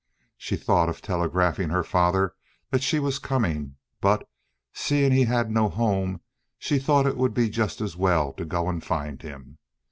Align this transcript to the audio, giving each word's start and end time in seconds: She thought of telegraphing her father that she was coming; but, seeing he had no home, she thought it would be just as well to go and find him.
She 0.35 0.55
thought 0.55 0.89
of 0.89 0.99
telegraphing 0.99 1.69
her 1.69 1.83
father 1.83 2.33
that 2.71 2.81
she 2.81 2.97
was 2.97 3.19
coming; 3.19 3.75
but, 4.01 4.27
seeing 4.73 5.11
he 5.11 5.25
had 5.25 5.51
no 5.51 5.69
home, 5.69 6.21
she 6.57 6.79
thought 6.79 7.05
it 7.05 7.17
would 7.17 7.35
be 7.35 7.51
just 7.51 7.81
as 7.81 7.95
well 7.95 8.33
to 8.33 8.45
go 8.45 8.67
and 8.67 8.83
find 8.83 9.21
him. 9.21 9.59